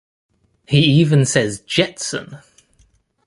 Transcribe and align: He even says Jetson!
He 0.67 0.79
even 0.79 1.25
says 1.25 1.59
Jetson! 1.59 2.39